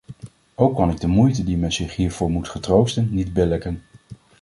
Ook 0.55 0.75
kan 0.75 0.89
ik 0.89 0.99
de 0.99 1.07
moeite 1.07 1.43
die 1.43 1.57
men 1.57 1.71
zich 1.71 1.95
hiervoor 1.95 2.29
moet 2.31 2.49
getroosten, 2.49 3.07
niet 3.11 3.33
billijken. 3.33 3.81